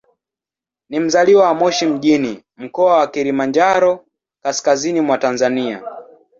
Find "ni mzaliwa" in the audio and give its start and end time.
0.89-1.45